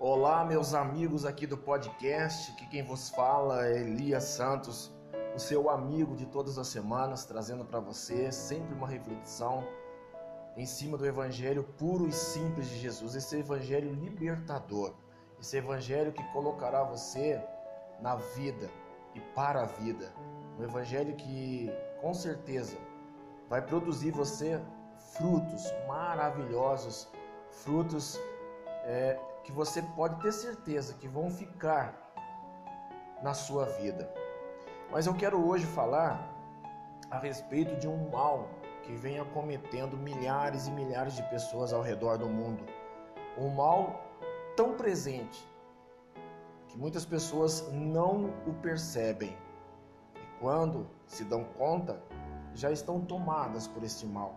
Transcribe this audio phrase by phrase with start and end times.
[0.00, 4.96] Olá, meus amigos aqui do podcast, que quem vos fala é Elias Santos,
[5.34, 9.66] o seu amigo de todas as semanas, trazendo para você sempre uma reflexão
[10.56, 14.94] em cima do evangelho puro e simples de Jesus, esse evangelho libertador,
[15.40, 17.44] esse evangelho que colocará você
[18.00, 18.70] na vida
[19.16, 20.14] e para a vida,
[20.60, 22.78] um evangelho que com certeza
[23.48, 24.60] vai produzir você
[25.16, 27.10] frutos maravilhosos,
[27.50, 28.16] frutos
[28.84, 29.18] é,
[29.48, 32.12] que você pode ter certeza que vão ficar
[33.22, 34.12] na sua vida.
[34.92, 36.30] Mas eu quero hoje falar
[37.10, 38.50] a respeito de um mal
[38.82, 42.62] que vem acometendo milhares e milhares de pessoas ao redor do mundo.
[43.38, 44.04] Um mal
[44.54, 45.48] tão presente
[46.68, 49.34] que muitas pessoas não o percebem.
[50.14, 51.98] E quando se dão conta,
[52.52, 54.34] já estão tomadas por este mal.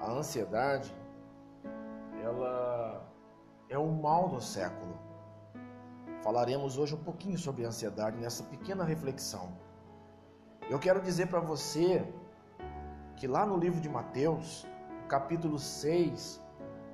[0.00, 0.92] A ansiedade,
[2.24, 3.13] ela
[4.04, 4.94] mal do século.
[6.22, 9.56] Falaremos hoje um pouquinho sobre ansiedade nessa pequena reflexão.
[10.68, 12.06] Eu quero dizer para você
[13.16, 14.66] que lá no livro de Mateus,
[15.08, 16.38] capítulo 6,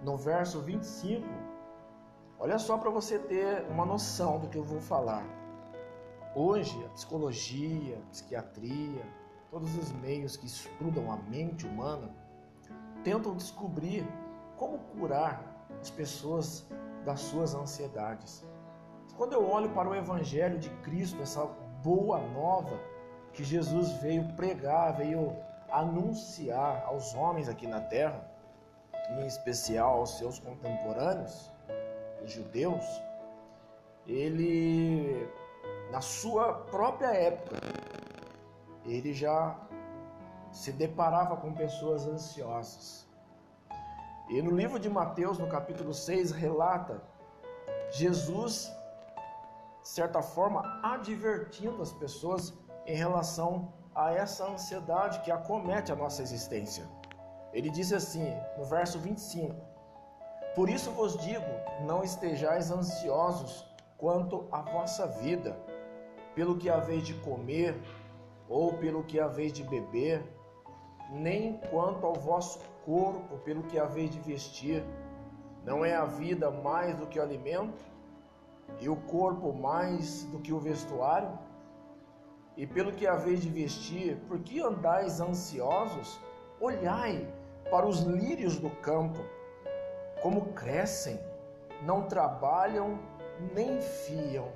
[0.04, 1.26] no verso 25,
[2.38, 5.24] olha só para você ter uma noção do que eu vou falar.
[6.32, 9.04] Hoje, a psicologia, a psiquiatria,
[9.50, 12.08] todos os meios que estudam a mente humana
[13.02, 14.06] tentam descobrir
[14.56, 16.68] como curar as pessoas
[17.04, 18.44] das suas ansiedades.
[19.16, 21.44] Quando eu olho para o Evangelho de Cristo, essa
[21.82, 22.78] boa nova
[23.32, 25.36] que Jesus veio pregar, veio
[25.70, 28.28] anunciar aos homens aqui na terra,
[29.10, 31.50] em especial aos seus contemporâneos,
[32.24, 32.84] os judeus,
[34.06, 35.28] ele,
[35.90, 37.56] na sua própria época,
[38.84, 39.56] ele já
[40.50, 43.08] se deparava com pessoas ansiosas.
[44.30, 47.02] E no livro de Mateus, no capítulo 6, relata
[47.90, 48.70] Jesus,
[49.82, 52.54] de certa forma, advertindo as pessoas
[52.86, 56.88] em relação a essa ansiedade que acomete a nossa existência.
[57.52, 59.52] Ele diz assim, no verso 25:
[60.54, 61.50] Por isso vos digo,
[61.84, 63.66] não estejais ansiosos
[63.98, 65.58] quanto à vossa vida,
[66.36, 67.74] pelo que haveis de comer
[68.48, 70.22] ou pelo que haveis de beber,
[71.10, 74.84] nem quanto ao vosso corpo pelo que haveis de vestir.
[75.64, 77.84] Não é a vida mais do que o alimento,
[78.78, 81.36] e o corpo mais do que o vestuário?
[82.56, 86.20] E pelo que haveis de vestir, por que andais ansiosos?
[86.60, 87.26] Olhai
[87.70, 89.20] para os lírios do campo,
[90.22, 91.18] como crescem,
[91.82, 92.98] não trabalham
[93.54, 94.48] nem fiam,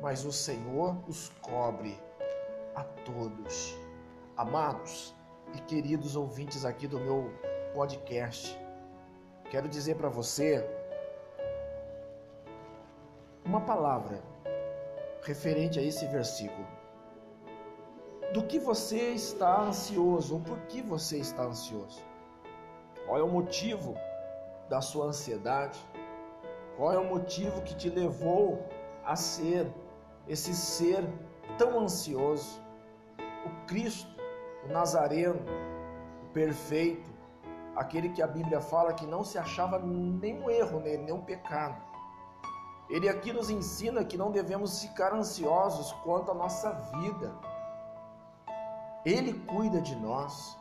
[0.00, 1.98] mas o Senhor os cobre
[2.74, 3.76] a todos.
[4.36, 5.14] Amados,
[5.54, 7.30] e queridos ouvintes aqui do meu
[7.74, 8.58] podcast,
[9.50, 10.64] quero dizer para você
[13.44, 14.22] uma palavra
[15.22, 16.66] referente a esse versículo.
[18.32, 22.02] Do que você está ansioso ou por que você está ansioso?
[23.06, 23.96] Qual é o motivo
[24.68, 25.78] da sua ansiedade?
[26.76, 28.66] Qual é o motivo que te levou
[29.04, 29.66] a ser
[30.28, 31.02] esse ser
[31.56, 32.62] tão ansioso?
[33.46, 34.17] O Cristo
[34.64, 35.40] o Nazareno,
[36.24, 37.10] o perfeito,
[37.76, 41.80] aquele que a Bíblia fala que não se achava nenhum erro nele, nenhum pecado.
[42.90, 47.34] Ele aqui nos ensina que não devemos ficar ansiosos quanto à nossa vida.
[49.04, 50.58] Ele cuida de nós,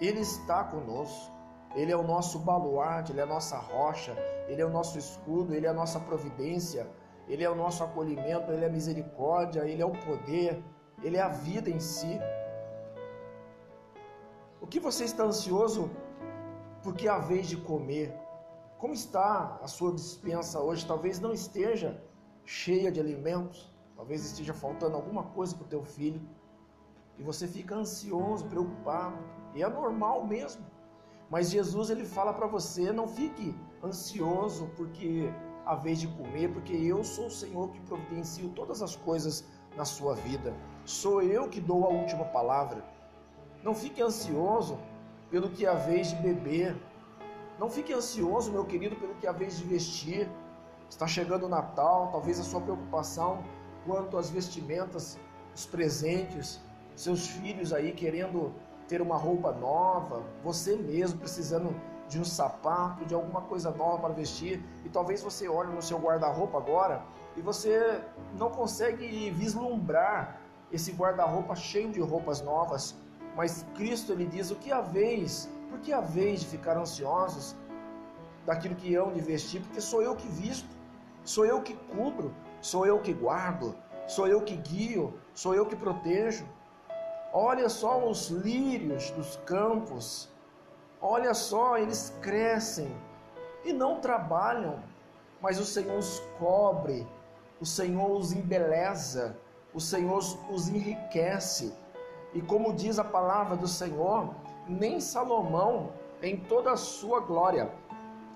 [0.00, 1.32] Ele está conosco,
[1.74, 4.12] Ele é o nosso baluarte, Ele é a nossa rocha,
[4.48, 6.86] Ele é o nosso escudo, Ele é a nossa providência,
[7.28, 10.62] Ele é o nosso acolhimento, Ele é a misericórdia, Ele é o poder,
[11.02, 12.20] Ele é a vida em si.
[14.72, 15.90] Que você está ansioso
[16.82, 18.10] porque a vez de comer?
[18.78, 20.86] Como está a sua dispensa hoje?
[20.86, 22.02] Talvez não esteja
[22.42, 26.26] cheia de alimentos, talvez esteja faltando alguma coisa para o teu filho.
[27.18, 29.18] E você fica ansioso, preocupado,
[29.54, 30.64] e é normal mesmo.
[31.28, 33.54] Mas Jesus ele fala para você, não fique
[33.84, 35.30] ansioso porque
[35.66, 39.44] a vez de comer, porque eu sou o Senhor que providencio todas as coisas
[39.76, 40.56] na sua vida.
[40.86, 42.82] Sou eu que dou a última palavra.
[43.62, 44.78] Não fique ansioso
[45.30, 46.76] pelo que é vez de beber.
[47.58, 50.28] Não fique ansioso, meu querido, pelo que é vez de vestir.
[50.88, 53.44] Está chegando o Natal, talvez a sua preocupação
[53.86, 55.18] quanto às vestimentas,
[55.54, 56.60] os presentes,
[56.94, 58.52] seus filhos aí querendo
[58.86, 61.74] ter uma roupa nova, você mesmo precisando
[62.08, 65.98] de um sapato, de alguma coisa nova para vestir, e talvez você olhe no seu
[65.98, 67.02] guarda-roupa agora
[67.36, 68.02] e você
[68.38, 70.38] não consegue vislumbrar
[70.70, 72.94] esse guarda-roupa cheio de roupas novas,
[73.36, 75.48] mas Cristo ele diz: o que haveis?
[75.70, 77.56] Por que haveis de ficar ansiosos
[78.44, 79.60] daquilo que hão de vestir?
[79.62, 80.82] Porque sou eu que visto.
[81.24, 83.76] Sou eu que cubro, sou eu que guardo,
[84.08, 86.44] sou eu que guio, sou eu que protejo.
[87.32, 90.28] Olha só os lírios dos campos,
[91.00, 92.90] olha só, eles crescem
[93.64, 94.82] e não trabalham,
[95.40, 97.06] mas o Senhor os cobre,
[97.60, 99.38] o Senhor os embeleza,
[99.72, 100.18] o Senhor
[100.50, 101.72] os enriquece.
[102.34, 104.34] E como diz a palavra do Senhor,
[104.66, 105.92] nem Salomão,
[106.22, 107.70] em toda a sua glória,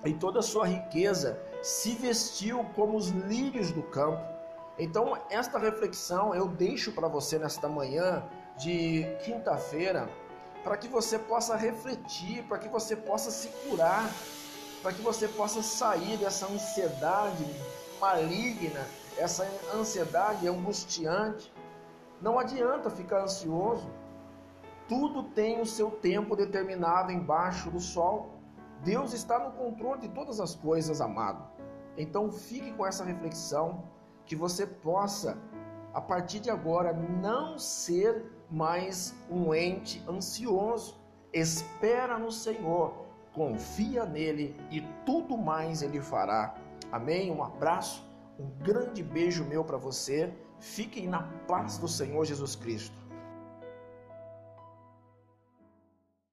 [0.04, 4.22] em toda a sua riqueza, se vestiu como os lírios do campo.
[4.78, 8.22] Então, esta reflexão eu deixo para você nesta manhã
[8.58, 10.08] de quinta-feira,
[10.62, 14.10] para que você possa refletir, para que você possa se curar,
[14.82, 17.46] para que você possa sair dessa ansiedade
[18.00, 21.52] maligna, essa ansiedade angustiante.
[22.20, 23.90] Não adianta ficar ansioso.
[24.88, 28.34] Tudo tem o seu tempo determinado embaixo do sol.
[28.82, 31.44] Deus está no controle de todas as coisas, amado.
[31.96, 33.84] Então fique com essa reflexão
[34.24, 35.38] que você possa
[35.94, 41.00] a partir de agora não ser mais um ente ansioso.
[41.32, 46.54] Espera no Senhor, confia nele e tudo mais ele fará.
[46.92, 47.30] Amém?
[47.30, 48.06] Um abraço,
[48.38, 50.32] um grande beijo meu para você.
[50.60, 53.05] Fiquem na paz do Senhor Jesus Cristo.